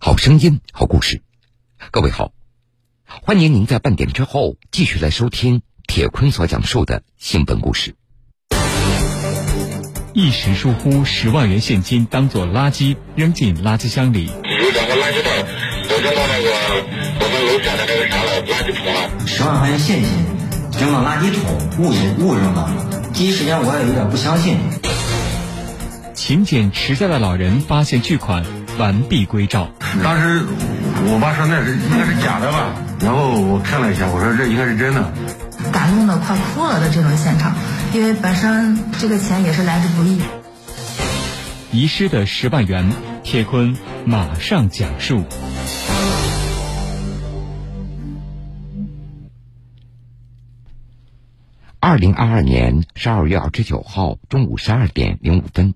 [0.00, 1.22] 好声音，好故事。
[1.90, 2.30] 各位好，
[3.04, 7.96] 欢迎您在半点之后继续来收听铁坤所讲述的新闻故事。
[10.14, 14.26] 一时疏忽，十万元现金当做垃圾扔进垃圾箱里。
[14.26, 15.44] 有两个垃圾袋，
[15.90, 16.48] 我扔到那个
[17.18, 19.26] 我们楼下的那个啥了垃圾桶了。
[19.26, 20.10] 十万块钱现金
[20.80, 23.10] 扔到垃圾桶，误扔误扔了。
[23.12, 24.58] 第一时间我也有点不相信。
[26.14, 28.44] 勤俭持家的老人发现巨款，
[28.78, 29.68] 完璧归赵。
[30.02, 30.44] 当时
[31.10, 35.12] 我爸说那是应该是假的吧，然后我看了一下，我说这应该是真的。
[35.72, 37.54] 感动的快哭了的这种现场，
[37.92, 40.20] 因为本身这个钱也是来之不易。
[41.72, 42.90] 遗失的十万元，
[43.24, 45.24] 铁坤马上讲述。
[51.80, 55.74] 二零二二年十二月二十九号中午十二点零五分，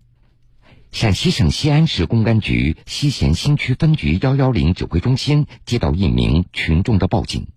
[0.92, 7.48] 陕西省西安市公安局西咸新区分局幺幺零指挥中心接到一名群众的报警，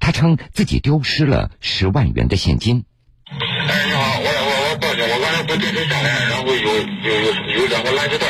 [0.00, 2.84] 他称自己丢失了十万元的现金。
[3.30, 8.26] 哎，你好，我我我报警，我刚才不电车下来，然后有有有有两个垃圾袋，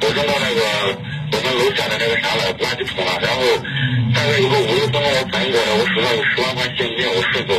[0.00, 0.60] 我扔到那个
[1.32, 3.42] 我们楼下的那个啥了垃圾桶了，然后
[4.14, 7.58] 大概有个五六分钟我反应过来，我手上有十万块现金，我顺手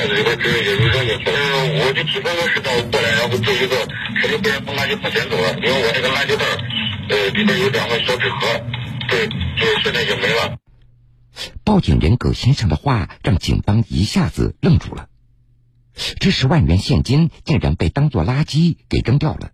[0.00, 1.36] 袋子里边直接就扔进去了。
[1.36, 3.76] 嗯，我就几分钟时间我过来，然后就一个
[4.20, 5.54] 车就被人从垃圾桶捡走了。
[5.58, 6.44] 因为我这个垃圾袋，
[7.10, 8.60] 呃，里面有两个小纸盒，
[9.10, 10.56] 对，就现在就没了。
[11.64, 15.08] 报警人葛先生的话让警方一下子愣住了，
[16.18, 19.50] 这十万元现金竟然被当作垃圾给扔掉了，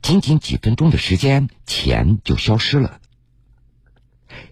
[0.00, 3.00] 仅仅几分钟的时间，钱就消失了。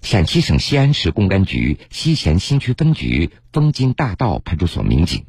[0.01, 5.25] 陕西省西安市公安局西咸新区分局枫泾大道派出所民警：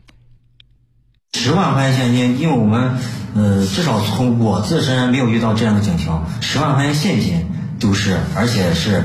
[1.34, 3.00] 十万块钱现金，因为我们
[3.36, 7.48] 呃，至少从我自身没有遇到这样的警情，十万块钱现金
[7.80, 9.04] 丢失，而且是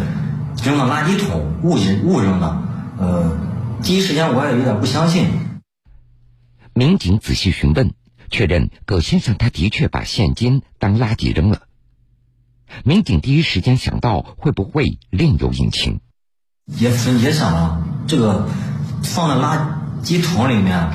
[0.64, 2.62] 扔到垃圾桶误扔误扔的。
[2.98, 3.38] 呃，
[3.82, 5.28] 第一时间我也有点不相信。
[6.74, 7.92] 民警仔细询问，
[8.30, 11.62] 确认葛先生他的确把现金当垃圾扔了。
[12.84, 16.00] 民警第一时间想到会不会另有隐情，
[16.66, 18.48] 也也想了，这个
[19.02, 19.58] 放在垃
[20.02, 20.90] 圾桶里面，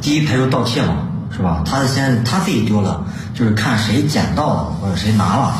[0.00, 1.62] 第一排除盗窃嘛，是吧？
[1.66, 5.56] 他先他自己丢了，就是看谁捡到了或者谁拿了。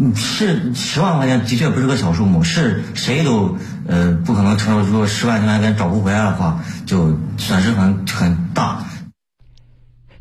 [0.00, 4.88] 嗯，是十万块钱的确不是个小数目，是谁都呃不可能承受。
[4.88, 8.84] 如果十万块钱找不回来的话，就损失很很大。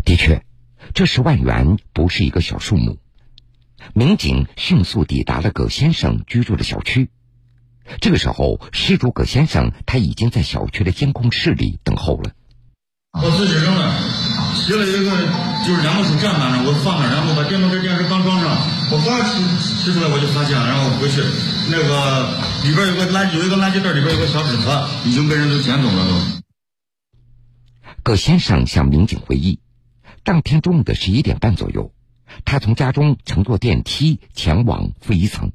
[0.03, 0.44] 的确，
[0.95, 2.97] 这十万元不是一个小数目。
[3.94, 7.09] 民警迅速抵达了葛先生居住的小区。
[8.02, 12.31] 这个时候，失主葛先生他已经在小区的监控室里等候了。
[13.14, 13.81] 我自己扔的，
[14.53, 15.09] 写了一个
[15.66, 18.58] 就是两个手站满了，我放那，然后把电动车电视刚装上，
[18.92, 19.42] 我刚取
[19.86, 21.24] 取出来我就发现了，然后回去
[21.72, 22.30] 那个
[22.68, 26.14] 里边有个垃有一个垃圾袋，里边有个小纸盒，已经被人都捡走了都。
[28.04, 29.59] 葛先生向民警回忆，
[30.24, 31.92] 当天中午的十一点半左右。
[32.45, 35.51] 他从家中乘坐电梯前往负一层，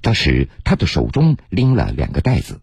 [0.00, 2.60] 当时他的手中拎了两个袋子，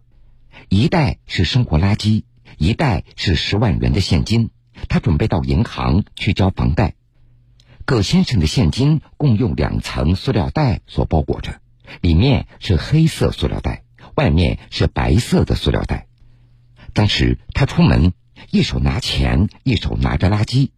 [0.67, 2.23] 一袋是生活垃圾，
[2.57, 4.49] 一袋是十万元的现金。
[4.87, 6.95] 他准备到银行去交房贷。
[7.85, 11.59] 葛先生的现金共用两层塑料袋所包裹着，
[12.01, 13.83] 里面是黑色塑料袋，
[14.15, 16.07] 外面是白色的塑料袋。
[16.93, 18.13] 当时他出门，
[18.51, 20.69] 一手拿钱，一手拿着垃圾。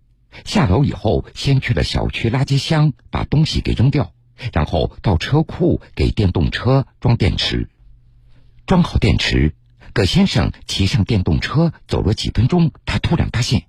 [0.45, 4.13] 下楼以后，先去了小区垃圾箱把东西给扔掉，
[4.53, 7.69] 然后到车库给电动车装电池。
[8.65, 9.55] 装好电池，
[9.93, 13.65] 葛先生骑上电动车走了几分钟，他突然发现，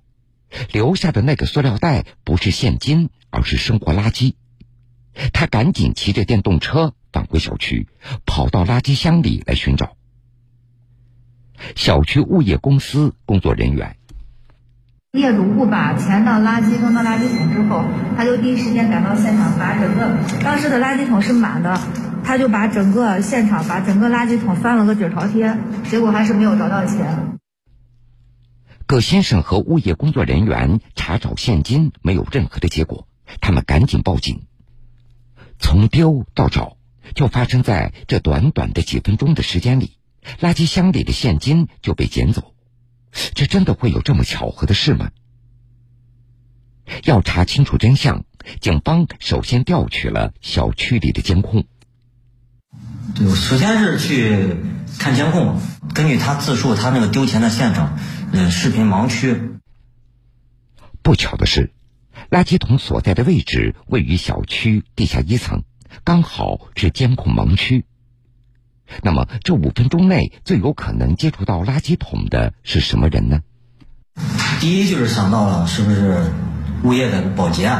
[0.71, 4.35] 留下的那个塑料袋不是现金，而是生活垃圾。
[5.33, 7.87] 他赶紧骑着电动车返回小区，
[8.25, 9.95] 跑到垃圾箱里来寻找。
[11.75, 13.97] 小区物业公司工作人员。
[15.13, 17.85] 业主误把钱当垃圾扔到垃圾桶之后，
[18.17, 21.79] 他就第一时间赶到现场，把整个当时的垃圾桶是满的，
[22.23, 27.37] 他就把整个现场把整个垃圾桶翻了个底朝天，结果还是没有找到钱。
[28.87, 33.07] 葛先生和物业工作人员查找现金没有任何的结果，
[33.39, 34.47] 他们赶紧报警。
[35.59, 36.77] 从丢到找，
[37.13, 39.99] 就发生在这短短的几分钟的时间里，
[40.39, 42.52] 垃圾箱里的现金就被捡走。
[43.33, 45.11] 这真的会有这么巧合的事吗？
[47.05, 48.25] 要查清楚真相，
[48.59, 51.65] 警方首先调取了小区里的监控。
[53.15, 54.57] 对，首先是去
[54.99, 55.59] 看监控，
[55.93, 57.97] 根据他自述，他那个丢钱的现场，
[58.33, 59.59] 呃，视频盲区。
[61.01, 61.71] 不巧的是，
[62.29, 65.63] 垃圾桶所在的位置位于小区地下一层，
[66.03, 67.85] 刚好是监控盲区。
[69.01, 73.41] 那么这五分钟内最有可能接触到垃圾桶的是什么人呢？
[74.59, 76.31] 第一就是想到了是不是
[76.83, 77.71] 物业的保洁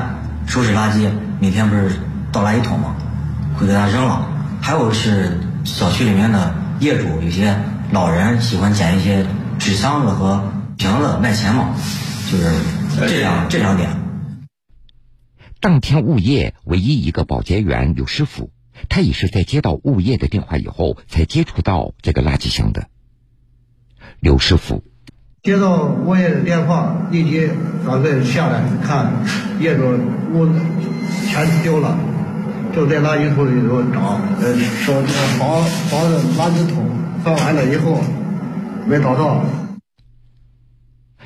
[0.48, 1.10] 收拾垃圾，
[1.40, 1.92] 每天不是
[2.32, 2.96] 倒垃圾桶吗？
[3.58, 4.30] 会给他扔了。
[4.62, 7.56] 还有是小区里面的业主，有些
[7.92, 9.26] 老人喜欢捡一些
[9.60, 11.76] 纸箱子和瓶子卖钱嘛，
[12.32, 12.52] 就是
[13.08, 13.90] 这两这两点。
[15.60, 18.50] 当天物业唯一一个保洁员刘师傅，
[18.90, 22.88] 他也是在接到物业的电话以后才接触到这个垃圾箱的。
[24.20, 24.84] 刘师傅
[25.42, 27.48] 接到物业的电话，立即
[27.86, 29.26] 赶快下来看
[29.60, 29.84] 业主
[30.32, 30.48] 屋
[31.28, 31.98] 钱丢了，
[32.74, 34.56] 就在垃圾桶里头找，呃，
[34.86, 35.02] 找
[35.38, 36.90] 房房子垃圾桶
[37.24, 38.02] 翻完了以后
[38.88, 39.44] 没找到。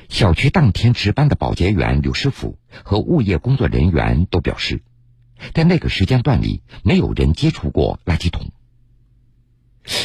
[0.09, 4.81] 小区当天值班的保洁员刘师傅和物业工作人员都表示，
[5.53, 8.51] 在那个时间段里没有人接触过垃圾桶。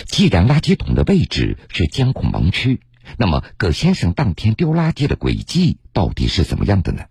[0.07, 2.81] 既然垃圾桶的位置是监控盲区，
[3.17, 7.07] 那么葛先生当天丢垃圾的轨迹到底是怎么样的呢？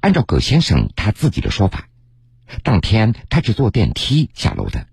[0.00, 1.88] 按照葛先生他自己的说法，
[2.62, 4.86] 当天他是坐电梯下楼的，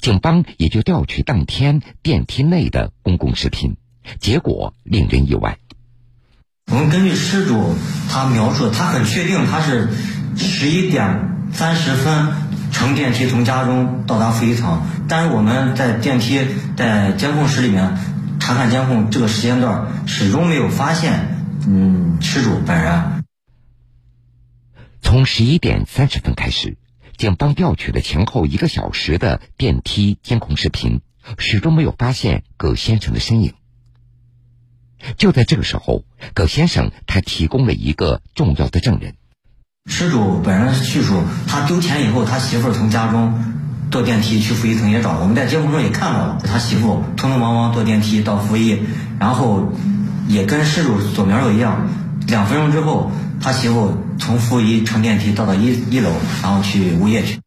[0.00, 3.76] 警方也就调取当天电梯内的公共视频，
[4.18, 5.58] 结果令人意外。
[6.70, 7.74] 我们根据失主
[8.10, 9.88] 他描述，他很确定他是
[10.36, 12.28] 十一点三十分
[12.72, 16.40] 乘电梯从家中到达负一层，但是我们在电梯
[16.76, 17.96] 在监控室里面。
[18.40, 23.24] 查看监控，这个时间段始终没有发现，嗯，失主本人。
[25.02, 26.78] 从十一点三十分开始，
[27.18, 31.00] 警方调取了前后一个小时的电梯监控视频，
[31.36, 33.54] 始终没有发现葛先生的身影。
[35.16, 36.04] 就在这个时候，
[36.34, 39.14] 葛先生他提供了一个重要的证人。
[39.90, 43.54] 失主本人叙述，他丢钱以后，他媳妇儿从家中。
[43.90, 48.78] 坐电梯去负一层也找，我们在监控中也看到了，他媳妇匆匆忙忙坐电梯到负一，
[49.18, 49.72] 然后
[50.28, 51.88] 也跟失主所描述一样，
[52.26, 53.10] 两分钟之后，
[53.40, 56.12] 他媳妇从负一乘电梯到了一一楼，
[56.42, 57.40] 然后去物业去。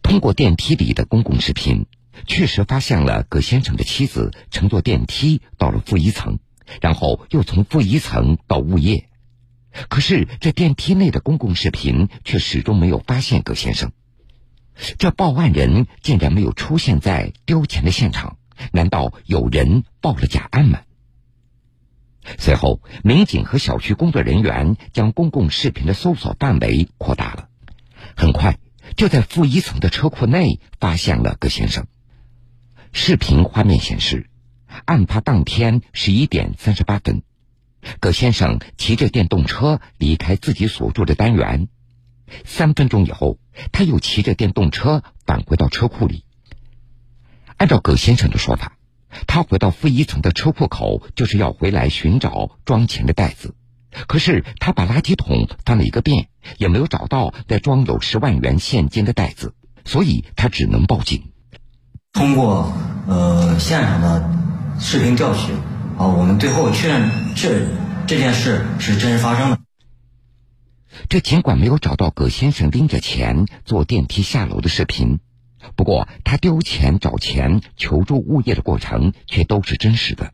[0.00, 1.84] 通过电梯里的公共视频，
[2.26, 6.38] 确实发现了葛先生的妻子乘坐电梯到了负一层，
[6.80, 9.08] 然后又从负一层到物业，
[9.88, 13.92] 可是这电梯内的公共视频却始终没有发现葛先生。
[14.98, 18.38] 这报案人竟然没有出现在丢钱的现场，
[18.72, 20.80] 难道有人报了假案吗？
[22.38, 27.48] 随后，民警和小区工作人员将公共视频的搜索范围扩大了。
[28.16, 28.58] 很快，
[28.96, 31.86] 就在负一层的车库内发现了葛先生。
[32.98, 34.30] 视频画面显示，
[34.86, 37.22] 案发当天十一点三十八分，
[38.00, 41.68] 葛先生骑着电动车离开自己所住的单元。
[42.46, 43.38] 三分钟以后，
[43.70, 46.24] 他又骑着电动车返回到车库里。
[47.58, 48.78] 按照葛先生的说法，
[49.26, 53.54] 他回到负一层的车库口，就是要回来寻找装钱的袋子。
[54.06, 59.54] 可是他把垃圾桶翻了一个遍，也没有找到那装有十万元现金的袋子，
[59.84, 61.30] 所以他只能报警。
[62.12, 62.72] 通过
[63.06, 64.30] 呃现场的
[64.80, 65.52] 视频调取，
[65.96, 67.68] 啊，我们最后确认这
[68.06, 69.58] 这件事是真实发生的。
[71.08, 75.20] 这尽管没有找到葛先生拎着钱坐电梯下楼的视频，
[75.76, 80.32] 不过他丢钱、找钱、求助物业的过程却都是真实的。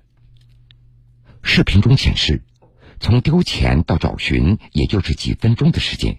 [1.42, 2.42] 视频中显示，
[3.00, 6.18] 从丢钱到找寻，也就是几分钟的时间。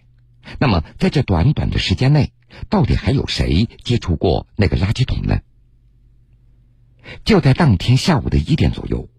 [0.59, 2.33] 那么，在这短短的时间内，
[2.69, 5.39] 到底还有谁接触过那个垃圾桶呢？
[7.25, 9.09] 就在当天下午的一点左右。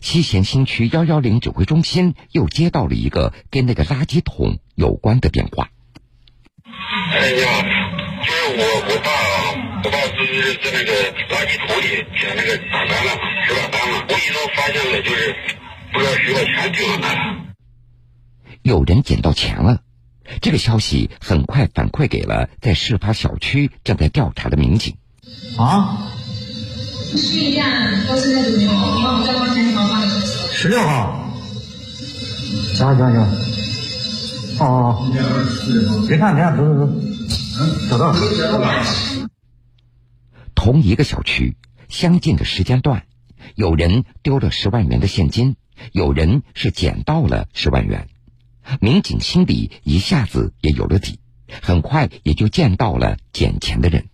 [0.00, 5.70] 西咸新区幺幺零指挥中心又接到了一个跟那个垃圾桶有关的电话。
[6.64, 7.60] 哎，你好，
[8.22, 10.92] 就是我我爸啊，我爸就是在那个
[11.28, 13.12] 垃圾桶里捡那个打单了，
[13.44, 15.34] 十把单嘛，无意中发现了，就是
[15.92, 17.44] 不知道谁把钱丢了哪了。
[18.62, 19.80] 有人捡到钱了，
[20.40, 24.96] 这个消息很快反馈给了在事发小区正在调查的民警。
[25.58, 26.12] 啊？
[27.16, 29.62] 试一下，都是那种帮我交钱。
[30.52, 31.32] 十六号，
[32.74, 33.26] 行行行，
[34.60, 35.10] 哦，
[36.08, 36.62] 别看别看，走
[37.98, 38.84] 走走，走到。
[40.54, 41.56] 同一个小区，
[41.88, 43.04] 相近的时间段，
[43.56, 45.56] 有人丢了十万元的现金，
[45.90, 48.08] 有人是捡到了十万元，
[48.80, 51.18] 民警心里一下子也有了底，
[51.60, 54.06] 很快也就见到了捡钱的人。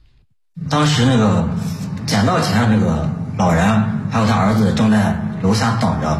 [0.71, 1.49] 当时那个
[2.09, 6.19] 捡到钱的那个老人，还有他儿子正在楼下等着。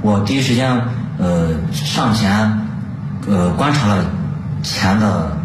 [0.00, 0.82] 我第一时间
[1.18, 2.62] 呃上前
[3.28, 4.06] 呃观察了
[4.62, 5.36] 钱的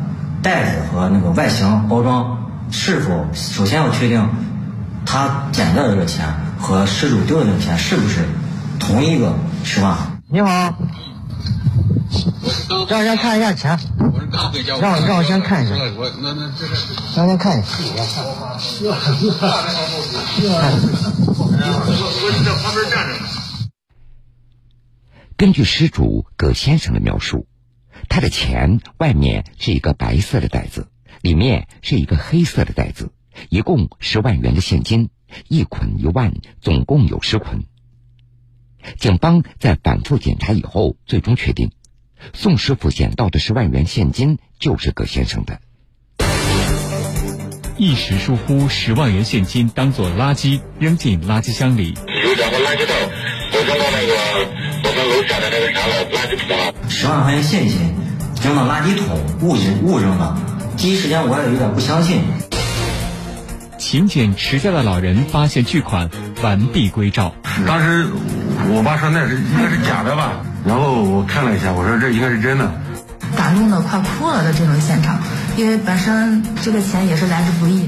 [0.42, 2.38] 袋子和那个外形包装，
[2.72, 4.30] 是否首先要确定
[5.06, 6.26] 他捡到的这个钱
[6.58, 8.22] 和失主丢的这个钱是不是
[8.80, 9.34] 同一个
[9.66, 9.94] 十万？
[10.30, 10.74] 你好，
[12.88, 13.78] 让我先看一下钱，
[14.80, 15.75] 让我让我先看一下，
[17.16, 17.68] 让我先看一下。
[25.36, 27.46] 根据失主葛先生的描述，
[28.08, 30.88] 他的钱外面是一个白色的袋子，
[31.22, 33.12] 里面是一个黑色的袋子，
[33.50, 35.10] 一共十万元的现金，
[35.48, 37.66] 一捆一万，总共有十捆。
[38.98, 41.72] 警方在反复检查以后，最终确定，
[42.34, 45.60] 宋师傅捡到的十万元现金就是葛先生的。
[47.78, 51.96] 一时疏忽，十万元现金当做垃圾扔进垃圾箱里。
[52.24, 52.94] 有两个垃圾袋，
[53.54, 54.13] 我扔到那个
[54.84, 56.90] 我们楼下的那个啥了垃圾桶了。
[56.90, 57.80] 十万块钱现金
[58.44, 60.40] 扔到垃圾桶误扔误扔了，
[60.78, 62.22] 第一时间我也有点不相信。
[63.80, 66.12] 勤俭持家的老人发现巨款，
[66.44, 67.34] 完璧归赵。
[67.66, 68.06] 当时
[68.70, 72.72] 我爸说那是应该是假的吧，然后我看了一下，我说这应该是真的。
[73.36, 75.22] 感动的快哭了的这种现场，
[75.58, 77.88] 因为本身这个钱也是来之不易。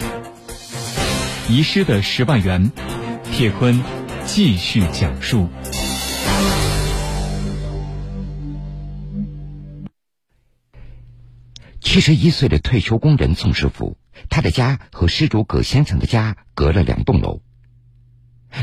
[1.50, 2.72] 遗失的十万元，
[3.32, 3.82] 铁坤
[4.25, 5.50] 继续讲述。
[11.80, 13.98] 七十一岁的退休工人宋师傅，
[14.30, 17.42] 他的家和失主葛先生的家隔了两栋楼。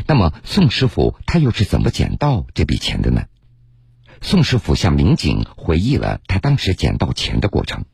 [0.05, 3.23] 那么，宋师傅他又是怎么捡到这笔钱的呢？
[4.23, 7.85] 宋师傅向民警回忆了他当时捡到钱的过程。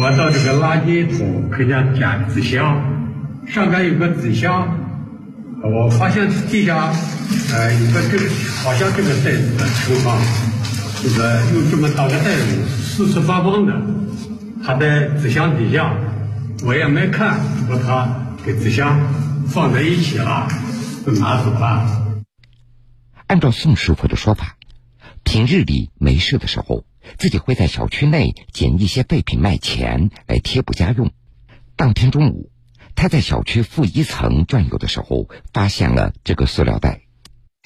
[0.00, 2.82] 我到这个垃圾桶看见捡纸箱，
[3.46, 4.66] 上面有个纸箱，
[5.62, 6.90] 我发现地下
[7.52, 8.24] 呃有个这个
[8.64, 10.18] 好像这个袋子的情况，
[11.02, 13.74] 这个有这么大个袋子，四四方方的，
[14.64, 15.94] 它在纸箱底下，
[16.64, 18.08] 我也没看，把它
[18.44, 18.98] 跟纸箱
[19.46, 20.48] 放在一起了，
[21.06, 22.00] 就拿走了。
[23.26, 24.56] 按照宋师傅的说法，
[25.24, 26.84] 平日里没事的时候，
[27.18, 31.10] 自己会在小区内捡一些废品卖钱来贴补家用。
[31.76, 32.50] 当天中午，
[32.94, 37.00] 他在小区负一层转悠的时候，发现了这个塑料袋。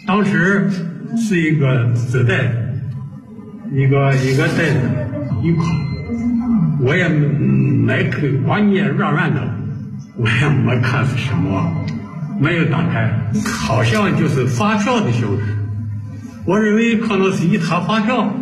[0.06, 0.70] 当时
[1.16, 2.52] 是一个纸袋，
[3.72, 4.80] 一个一个袋子
[5.42, 5.66] 一块，
[6.80, 9.54] 我也没看，光捏软软的，
[10.16, 11.84] 我也没看是什么，
[12.40, 15.56] 没有打开，好像就是发票的形式。
[16.46, 18.32] 我认为可能是一沓发票。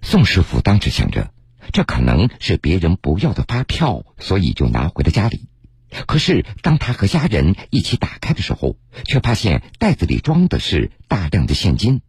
[0.00, 1.30] 宋师傅当时想着，
[1.72, 5.48] 这可能是别人不要的发票，所以就拿回了家里。
[6.06, 12.00] 可是当他和家人一起打开的时候，却发现袋子里装的是大量的现金。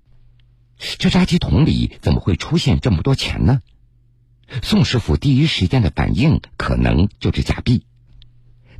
[0.77, 3.60] 这垃圾桶里怎么会出现这么多钱呢？
[4.63, 7.86] 宋师傅第一时间的反应可能就是假币。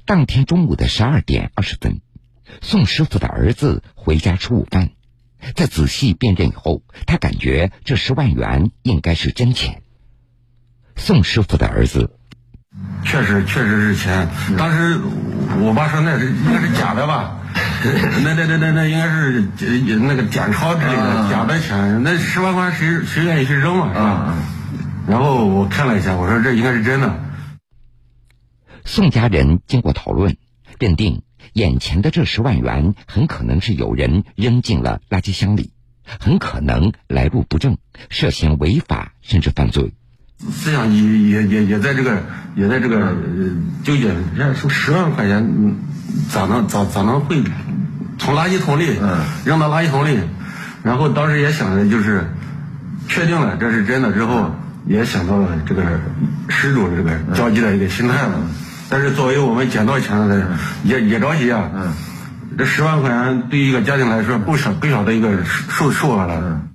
[0.10, 2.02] 当天中午的十二点二十分，
[2.64, 4.90] 宋师傅的儿子回家吃午饭。
[5.56, 9.84] 在仔细辨认以后，他感觉这十万元应该是真钱。
[10.96, 12.10] 宋师傅的儿子，
[13.04, 14.28] 确实确实是钱。
[14.58, 15.00] 当时
[15.62, 17.38] 我爸说那是应该是假的吧？
[18.26, 19.48] 那那那那那应该是
[20.00, 22.02] 那个假钞之类的假的钱。
[22.02, 23.90] 那十万块谁谁愿意去扔啊？
[23.94, 24.36] 是吧？
[25.08, 27.26] 然后我看了一下，我说这应该是真的。
[28.92, 30.36] 宋家人经过讨论，
[30.80, 31.22] 认定。
[31.54, 35.74] 眼前的这十万元很可能是有人扔进了垃圾箱里，
[36.20, 37.78] 很可能来路不正，
[38.10, 39.94] 涉嫌违法甚至犯罪。
[40.40, 42.24] 思想也也也也在这个
[42.56, 43.16] 也在这个
[43.84, 45.76] 纠结，人家说十万块钱
[46.30, 47.44] 咋能咋咋能会
[48.18, 48.88] 从垃圾桶里
[49.46, 50.20] 扔到垃圾桶里？
[50.82, 52.28] 然后当时也想着就是
[53.08, 54.56] 确定了这是真的之后，
[54.88, 56.02] 也想到了这个
[56.50, 58.42] 失主这个焦急的一个心态了。
[58.90, 61.72] 但是作为我们捡到钱的人，也也着急啊。
[61.74, 61.94] 嗯，
[62.58, 66.68] 这十万块钱对于一个家庭来说不少不小的一个数数额了。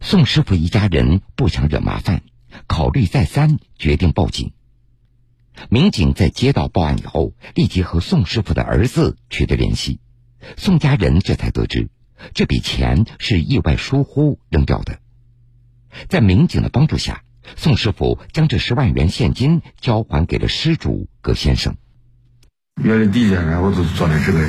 [0.00, 2.22] 宋师傅一家人不想惹麻烦，
[2.66, 4.52] 考虑再三，决定报警。
[5.70, 10.00] 民警在接到报案以后，立即和宋师傅的儿子取得联系。
[10.56, 11.88] 宋家人这才得知，
[12.34, 14.98] 这笔钱是意外疏忽扔掉的。
[16.08, 17.22] 在民警的帮助下。
[17.54, 21.76] 宋师傅将这十万元现金交还给了失主葛先生。
[22.82, 24.40] 约了地点，然后就做了这个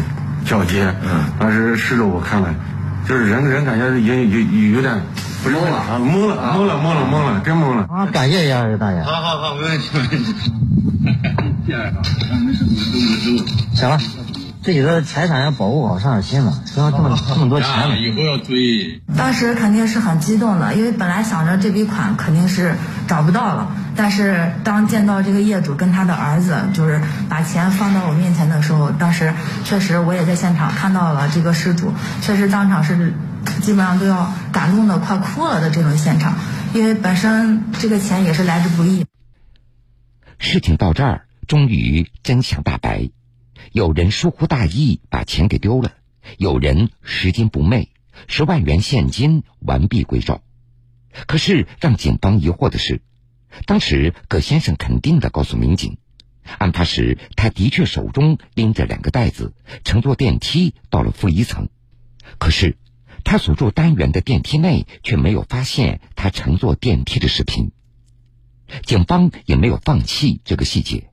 [0.45, 0.93] 交接。
[1.03, 2.53] 嗯，当时失主我看了，
[3.07, 5.01] 就是人人感觉也有有有点
[5.45, 7.83] 懵了啊，懵了，懵了，懵了，懵了，真懵了。
[7.83, 9.01] 啊，感谢一下大爷。
[9.01, 10.33] 好好好，没问题，没问题。
[13.75, 13.97] 行了，
[14.67, 17.97] 自己的财产要保护好，上点心嘛，不要这么这么多钱了。
[17.97, 19.01] 以后要注意。
[19.15, 22.75] 当时肯定是很激动的，因为本来想着这笔款肯定是
[23.07, 29.33] 找不到了，但是当见到这个业主跟他的儿子就是把钱放到我面前的时候，当时
[29.63, 33.13] 确实我也在现场看到了这个失主，确实当场是
[33.61, 36.33] 基本上都要感动的快哭了的这种现场，
[36.73, 39.05] 因为本身这个钱也是来之不易。
[40.39, 43.07] 事情到这儿，终于真相大白。
[43.71, 45.91] 有人疏忽大意，把钱给丢了；
[46.37, 47.89] 有人拾金不昧，
[48.27, 50.41] 十万元现金完璧归赵。
[51.25, 53.01] 可是让警方疑惑的是，
[53.65, 55.97] 当时葛先生肯定的告诉民警，
[56.57, 61.69] 案发时他的确手中拎着两个袋子，乘坐电梯到了负一层。
[62.37, 62.77] 可是
[63.23, 67.71] 他所住单元的电梯内却没有发现他乘坐电梯的视频。
[68.83, 71.09] 警方也没有放弃这个细节。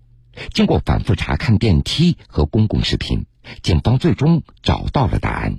[0.53, 3.27] 经过反复查看电梯和公共视频，
[3.63, 5.57] 警方最终找到了答案。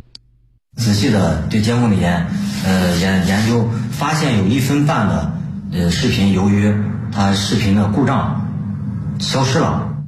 [0.75, 2.27] 仔细的对监控里面，
[2.65, 5.38] 呃研研究，发现有一分半的
[5.72, 6.74] 呃视频，由于
[7.12, 8.48] 它视频的故障
[9.20, 10.05] 消失了。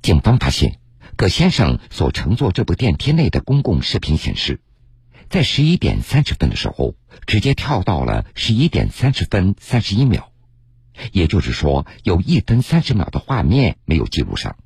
[0.00, 0.78] 警方发现，
[1.16, 4.60] 葛先生所乘坐这部电梯内的公共视频显示，
[5.28, 6.94] 在十一点三十分的时候，
[7.26, 10.30] 直接跳到了十一点三十分三十一秒。
[11.12, 14.56] 也就是说，有一分三十秒的画面没有记录上，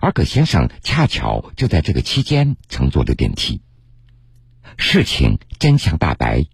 [0.00, 3.60] 而葛先生恰巧就在这个期间乘坐了电梯。
[4.76, 6.46] 事情真相大白，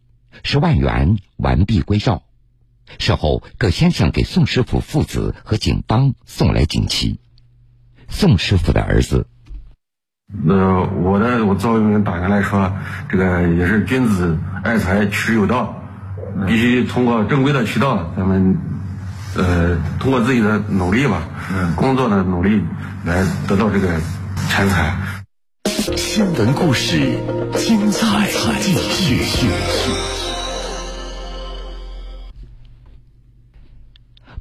[0.42, 2.22] 十万元完璧归赵。
[2.98, 7.20] 事后，葛先生给宋师傅父子和警方送来锦旗。
[8.08, 9.26] 宋师傅的儿子，
[10.44, 12.72] 那我的我早有人打下来说，
[13.08, 15.82] 这个也是君子爱财，取之有道，
[16.46, 18.69] 必须通过正规的渠道，咱们。
[19.36, 21.28] 呃，通过自己的努力吧，
[21.76, 22.62] 工作的努力
[23.04, 24.00] 来得到这个
[24.48, 24.96] 钱财。
[25.96, 27.18] 新闻故事，
[27.56, 28.28] 精彩
[28.60, 29.48] 继续。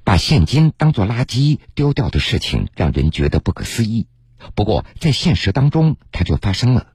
[0.03, 4.07] 把现金当做垃圾丢掉的事情，让人觉得不可思议。
[4.55, 6.87] 不过，在现实当中，它就发生了。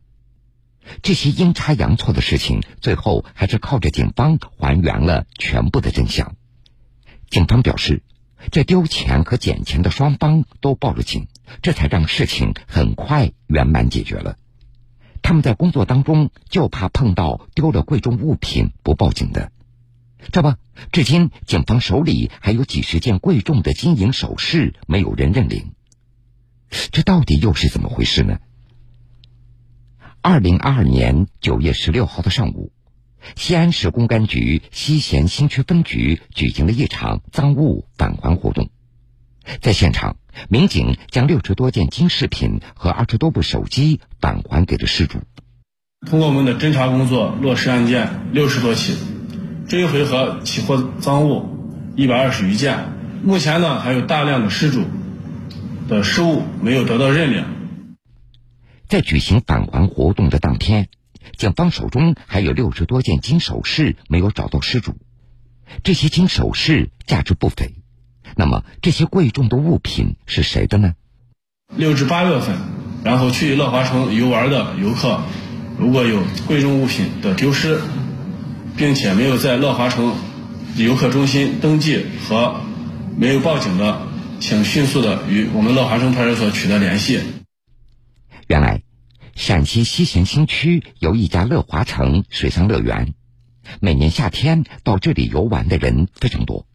[1.03, 6.35] 这些阴差阳错的事情，最后还是靠着警方还原了全部的真相。
[7.31, 8.03] 警方表示，
[8.51, 11.29] 这丢钱和捡钱的双方都报了警，
[11.63, 14.37] 这才让事情很快圆满解决了。
[15.23, 19.51] 他们在工作当中就怕碰到丢了贵重物品不报警的，
[20.31, 20.55] 这不，
[20.93, 25.73] 至今警方手里还有几十件贵重的金银首饰没有人认领，
[26.93, 28.39] 这到底又是怎么回事呢？
[30.21, 32.74] 二零二二年九月十六号的上午。
[33.37, 38.71] 西安市公安局西咸新区分局举行了一场赃物返还活动，
[39.61, 40.17] 在现场，
[40.49, 45.19] 民警将六十多件金饰品和二十多部手机返还给了失主。
[46.07, 48.97] 通过我们的侦查工作，落实案件六十多起，
[49.69, 51.49] 这一回合起获赃物
[51.97, 52.93] 一百二十余件。
[53.23, 54.85] 目前呢，还有大量的失主
[55.89, 57.45] 的失物没有得到认领。
[58.87, 60.89] 在举行返还活动的当天。
[61.37, 64.97] 警方手中还有六十多件金首饰没有找到失主，
[65.83, 67.75] 这些金首饰价值不菲。
[68.37, 70.95] 那么这些贵重的物品是谁的呢？
[71.77, 72.57] 六至八月份，
[73.03, 75.23] 然后去乐华城游玩的游客，
[75.79, 77.81] 如果有贵重物品的丢失，
[78.77, 80.15] 并且没有在乐华城
[80.77, 82.61] 游客中心登记和
[83.17, 84.07] 没有报警的，
[84.41, 87.21] 请迅速的与我们乐华城派出所取得联系。
[88.47, 88.84] 原来。
[89.35, 93.15] 陕西西咸新区有一家乐华城水上乐园，
[93.81, 96.67] 每年夏天到这里游玩的人非常多。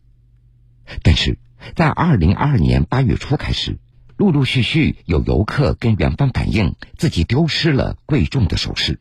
[1.02, 1.40] 但是
[1.76, 3.80] 在二零二二年八月初开始，
[4.18, 9.00] 陆陆续续有游客跟园方反映自己丢失了贵重的首饰。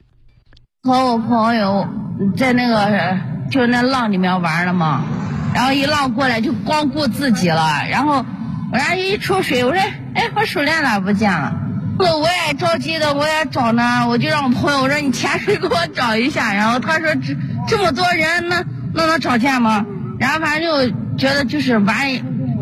[0.83, 1.89] 和我朋友
[2.37, 3.19] 在那个
[3.51, 5.05] 就是那浪里面玩了嘛，
[5.53, 8.25] 然后一浪过来就光顾自己了，然后
[8.71, 9.81] 我俩一出水，我说
[10.15, 11.63] ：“哎，我手链咋不见了？”
[11.99, 17.35] 那我也着急的，我也找呢，我就让我朋友我说你潜水给我找一下，然后他说这
[17.67, 19.85] 这么多人，那那能找见吗？
[20.19, 21.97] 然后反正就觉得就是玩，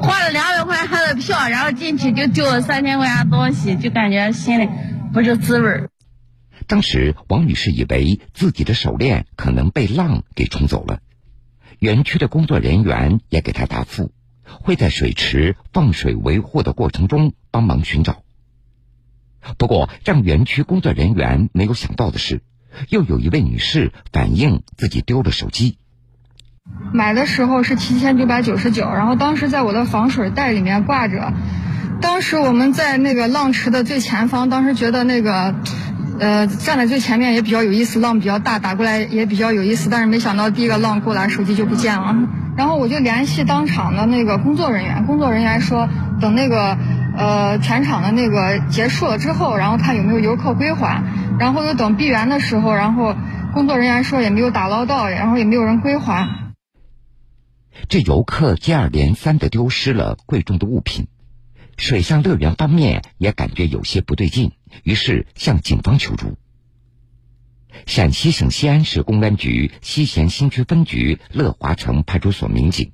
[0.00, 4.68] 花了两百块钱的票，然后进去就丢了三千块钱东西，就感觉心里
[5.12, 5.90] 不是滋味儿。
[6.66, 10.98] 当时王女士以为自己的手链可能被浪给冲走了，
[11.78, 18.22] 园区的工作人员也给她答复，会在水池放水维护的过程中帮忙寻找。
[19.58, 22.42] 不过，让园区工作人员没有想到的是，
[22.88, 25.78] 又有一位女士反映自己丢了手机。
[26.92, 31.32] 买的时候是七千九百九十九，然后当时在我的防水袋里面挂着，
[32.00, 35.54] 当时我们在那个浪池的最前方，当时觉得那个，
[36.18, 39.88] 呃，站在最前面也比较有意思，浪比较大，打过来也比较有意思。
[39.90, 42.16] 但是没想到第一个浪过来，手机就不见了。
[42.56, 45.88] 然后我就联系当场的那个工作人员，工作人员说
[46.20, 46.76] 等那个
[47.16, 51.02] 呃全场的那个结束了之后，然后看有没有游客归还。
[51.38, 53.14] 然后又等闭园的时候，然后
[53.52, 56.28] 工作人员说也没有打捞到，然后也没有人归还。
[57.88, 61.08] 这游客接二连三的丢失了贵重的物品。
[61.76, 64.52] 水上乐园方面也感觉有些不对劲，
[64.82, 66.38] 于是向警方求助。
[67.84, 72.92] 陕西省西安市公安局西咸新区分局乐华城派出所民警，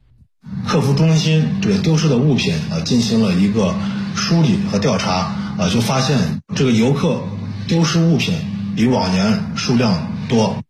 [0.67, 3.77] 客服中心对丢失的物品啊进行了一个
[4.15, 5.11] 梳理和调查
[5.59, 7.23] 啊，就发现这个游客
[7.69, 8.35] 丢失物品
[8.77, 10.63] 比往年数量多。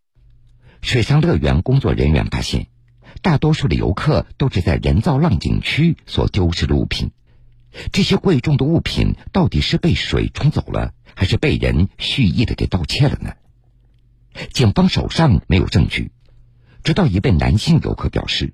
[0.80, 2.66] 水上乐园工作人员发现，
[3.22, 7.12] 大多数的游客都是在人造浪景区所丢失的物品。
[7.92, 13.32] 这些贵重的物品到底是被水冲走了，还是被人蓄意的给盗窃了呢？
[14.52, 16.10] 警方手上没有证据，
[16.82, 18.52] 直到一位男性游客表示，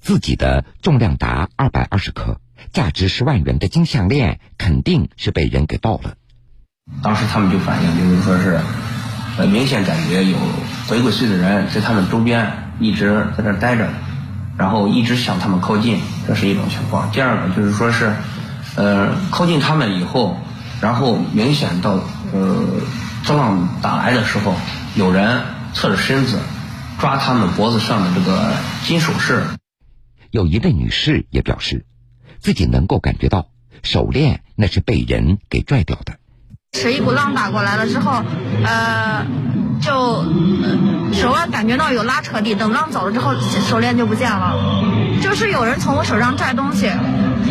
[0.00, 2.40] 自己的重量达二百二十克、
[2.72, 6.14] 价值十万元的金项链肯定是被人给盗了。
[7.02, 8.60] 当时他们就反映，就是说是，
[9.38, 10.36] 呃，明显感觉有
[10.88, 13.88] 鬼鬼祟祟的人在他们周边一直在这待着，
[14.56, 17.10] 然后一直向他们靠近，这是一种情况。
[17.12, 18.12] 第二个就是说是。
[18.76, 20.38] 呃，靠近他们以后，
[20.80, 22.00] 然后明显到
[22.32, 22.64] 呃，
[23.24, 24.54] 造浪打来的时候，
[24.94, 25.42] 有人
[25.74, 26.38] 侧着身子
[27.00, 28.52] 抓他们脖子上的这个
[28.84, 29.42] 金首饰。
[30.30, 31.86] 有一位女士也表示，
[32.40, 33.48] 自己能够感觉到
[33.82, 36.18] 手链那是被人给拽掉的。
[36.72, 38.22] 是一股浪打过来了之后，
[38.64, 39.26] 呃，
[39.80, 40.24] 就
[41.12, 44.54] 手腕感觉到有拉扯力，等浪走了之后，手链就不见了。
[45.22, 46.90] 就是有人从我手上拽东西。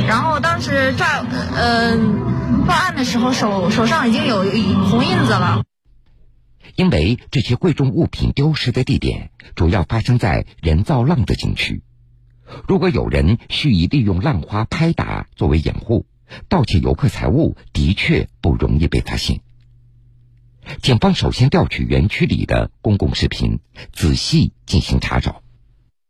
[0.08, 1.24] 然后当时拽，
[1.56, 4.44] 嗯，报案的时候手手上已经有
[4.86, 5.64] 红印子了。
[6.76, 11.82] 因为这些贵重物品丢失的地点主要发生在人造浪的景区，
[12.68, 16.06] 如果有人蓄意利用浪花拍打作为掩护，
[16.50, 19.42] 盗窃游客财物的确不容易被发现。
[20.82, 23.60] 警方首先调取园区里的公共视频，
[23.94, 25.42] 仔细进行查找。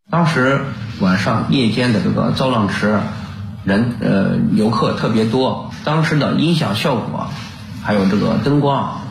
[0.10, 0.62] 当时
[1.00, 3.00] 晚上夜间的这个造浪池。
[3.66, 7.30] 人呃游客特别多，当时的音响效果，
[7.84, 9.02] 还有这个灯光，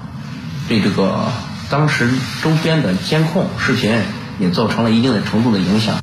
[0.66, 1.26] 对这个
[1.68, 2.10] 当时
[2.42, 4.00] 周边的监控视频
[4.40, 6.00] 也造成了一定的程度的影响。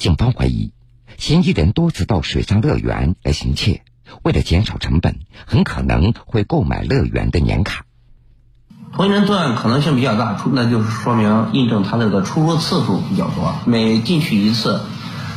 [0.00, 0.72] 警方怀疑，
[1.18, 3.82] 嫌疑人多次到水上乐园来行窃，
[4.22, 7.84] 为了减少成本，很可能会购买乐园的年卡。
[8.94, 14.80] 同一人作案可能性比较大，出那就是说明印证他这个出入次数比较多，每进去一次。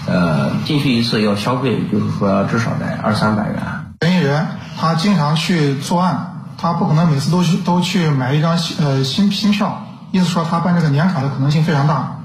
[0.06, 3.58] 呃，进去一次要消费，就是说至少得二三百元。
[4.02, 4.48] 嫌疑人
[4.78, 12.23] 他经常去作案，他不可能每次都去都去买一张新呃新新票，意思说他办这个年卡的可能性非常大。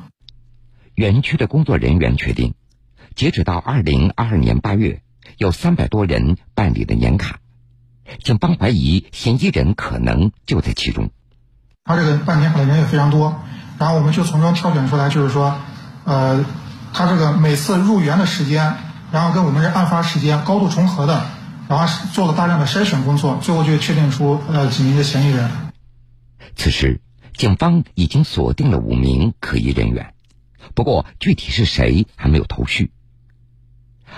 [0.98, 2.54] 园区的工作人员确定，
[3.14, 5.00] 截止到二零二二年八月，
[5.36, 7.38] 有三百多人办理了年卡，
[8.24, 11.10] 警方怀疑嫌疑人可能就在其中。
[11.84, 13.40] 他这个办年卡的人也非常多，
[13.78, 15.56] 然后我们就从中挑选出来，就是说，
[16.04, 16.44] 呃。
[16.90, 18.74] 他这个每次入园的时间，
[19.12, 21.26] 然后跟我们这案发时间高度重合的，
[21.68, 25.50] 然后做了大量的筛选工作，最后就确定出呃几名的嫌疑人。
[26.56, 27.02] 此时，
[27.34, 30.14] 警方已经锁定了五名可疑人员，
[30.74, 32.92] 不过具体是谁还没有头绪。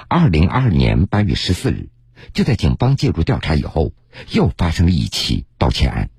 [0.08, 1.88] 二零二二年八月十四日，
[2.32, 3.92] 就在警方介入调查以后，
[4.30, 6.10] 又发生了一起盗窃案。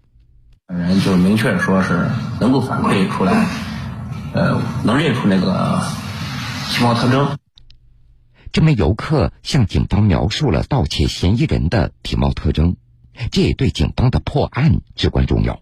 [0.67, 3.45] 本人就明确说是能够反馈出来，
[4.33, 5.81] 呃，能认出那个。
[6.73, 7.37] 体貌特征。
[8.53, 12.77] 这名游客向警方描述了盗窃嫌疑人的体貌特征，
[13.29, 15.61] 这也对警方的破案至关重要。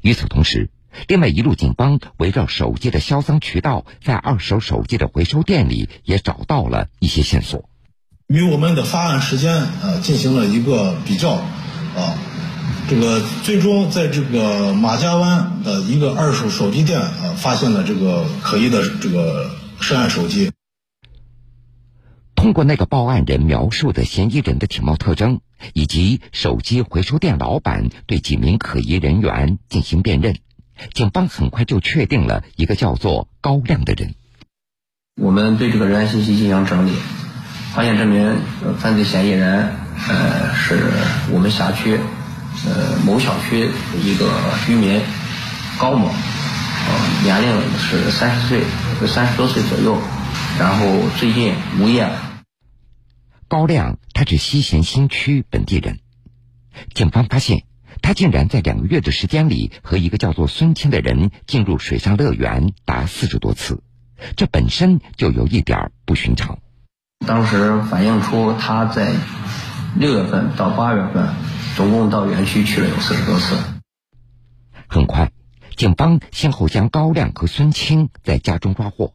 [0.00, 0.70] 与此同时，
[1.08, 7.68] 另外一路警方围绕手机的销赃渠道，在二手手机的回收店里也找到了一些线索。
[8.28, 12.18] 与我们的发案时间呃进行了一个比较，啊，
[12.88, 19.50] 这个最终在这个马家湾的一个二手手机店啊发现了这个可疑的这个。
[19.78, 20.52] 涉案手机，
[22.34, 25.40] 通过那个报案人描述的嫌疑人的体貌特征，
[25.74, 30.38] 以及手机回收店老板对几名可疑人员进行辨认，
[30.92, 34.14] 警方很快就确定了一个叫做高亮的人。
[35.20, 36.92] 我们对这个人员信息进行整理，
[37.74, 38.38] 发现这名
[38.78, 39.70] 犯罪嫌疑人，
[40.08, 40.92] 呃，是
[41.32, 41.98] 我们辖区，
[42.66, 43.68] 呃，某小区
[44.02, 44.30] 一个
[44.66, 45.00] 居民
[45.78, 46.08] 高某。
[46.08, 46.92] 呃
[47.24, 48.62] 年龄是三十岁，
[49.08, 49.98] 三十多岁左右，
[50.56, 50.86] 然后
[51.18, 52.08] 最近无业。
[53.48, 55.98] 高亮他是西咸新区本地人，
[56.94, 57.64] 警方发现
[58.06, 63.82] 他竟然在两个月的时间里和一个叫做孙清的人进入水上乐园达四十多次，
[64.36, 66.60] 这本身就有一点不寻常。
[67.26, 69.12] 当时反映出他在
[69.96, 71.30] 六月份到八月份，
[71.74, 73.56] 总共到园区去了有四十多次。
[74.86, 75.32] 很快，
[75.74, 79.14] 警方先后将高亮和孙清在家中抓获。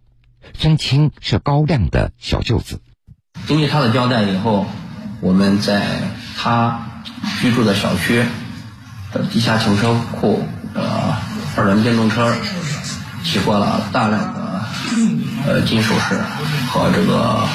[0.54, 2.82] 孙清是高亮的小舅子。
[3.48, 4.66] 根据他的交代以后，
[5.22, 5.82] 我们在
[6.36, 7.04] 他
[7.40, 8.26] 居住的小区
[9.14, 10.44] 的地下停车库
[10.74, 10.82] 的
[11.56, 12.34] 二轮电动车
[13.24, 14.66] 起获了大量的
[15.46, 16.16] 呃金首饰
[16.70, 17.46] 和这个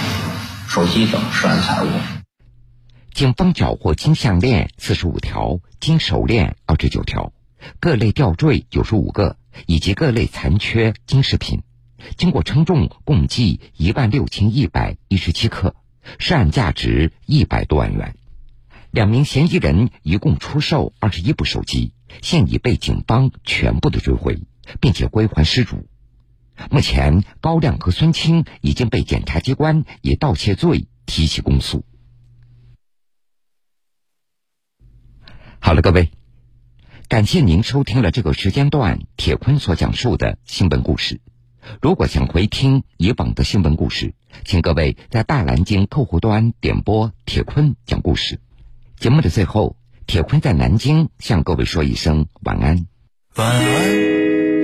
[0.68, 1.88] 手机等涉案财物。
[3.12, 7.32] 警方缴获金项链四十五条、金手链二十九条、
[7.80, 11.62] 各类吊坠九十五个以及各类残缺金饰品。
[12.18, 15.74] 经过称重，共计一万六千一百一十七克，
[16.18, 18.14] 涉案价值一百多万元。
[18.96, 24.40] 两名嫌疑人一共出售二十一部手机，现已被警方全部的追回，
[24.80, 25.86] 并且归还失主。
[26.70, 31.84] 目前，高亮和孙清已经被检察机关以盗窃罪提起公诉。
[35.58, 36.10] 好了，各位，
[37.06, 41.20] 感谢您收听了这个时间段铁坤所讲述的新闻故事。
[41.82, 44.14] 如果想回听以往的新闻故事，
[44.46, 48.40] 请各位在大蓝鲸客户端点播铁坤讲故事。
[48.98, 52.86] 节目的最后，铁坤在南京向各位说一声晚安。
[53.36, 53.94] 晚安，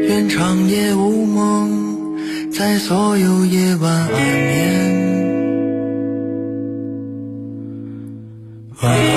[0.07, 5.13] 愿长夜无梦，在所有夜晚安眠。
[8.81, 9.13] 晚安。